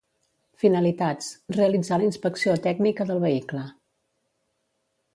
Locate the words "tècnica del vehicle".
2.65-3.71